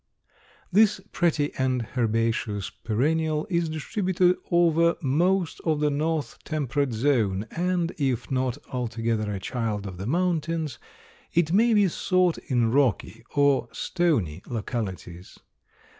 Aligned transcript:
This 0.71 0.99
pretty 1.11 1.53
and 1.59 1.85
herbaceous 1.95 2.71
perennial 2.71 3.45
is 3.51 3.69
distributed 3.69 4.35
over 4.49 4.95
most 4.99 5.61
of 5.63 5.79
the 5.79 5.91
north 5.91 6.39
temperate 6.43 6.91
zone 6.91 7.45
and, 7.51 7.91
if 7.99 8.31
not 8.31 8.57
altogether 8.73 9.31
a 9.31 9.39
child 9.39 9.85
of 9.85 9.97
the 9.97 10.07
mountains, 10.07 10.79
it 11.31 11.53
may 11.53 11.75
be 11.75 11.87
sought 11.87 12.39
in 12.39 12.71
rocky 12.71 13.23
or 13.35 13.69
stony 13.73 14.41
localities. 14.47 15.37